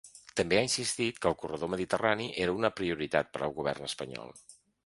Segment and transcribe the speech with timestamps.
[0.39, 4.35] També ha insistit que el corredor mediterrani era una prioritat per al govern espanyol.